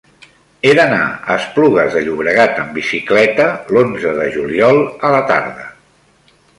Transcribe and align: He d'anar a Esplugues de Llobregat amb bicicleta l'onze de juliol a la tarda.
He 0.67 0.69
d'anar 0.79 1.01
a 1.09 1.35
Esplugues 1.41 1.97
de 1.99 2.01
Llobregat 2.09 2.59
amb 2.63 2.73
bicicleta 2.79 3.47
l'onze 3.77 4.17
de 4.21 4.27
juliol 4.39 4.83
a 5.11 5.17
la 5.19 5.25
tarda. 5.35 5.73